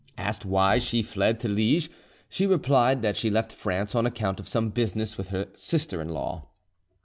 Asked 0.17 0.45
why 0.45 0.79
she 0.79 1.03
fled 1.03 1.39
to 1.41 1.47
Liege, 1.47 1.91
she 2.27 2.47
replied 2.47 3.03
that 3.03 3.15
she 3.15 3.29
left 3.29 3.51
France 3.53 3.93
on 3.93 4.07
account 4.07 4.39
of 4.39 4.47
some 4.47 4.69
business 4.71 5.15
with 5.15 5.27
her 5.27 5.47
sister 5.53 6.01
in 6.01 6.09
law. 6.09 6.47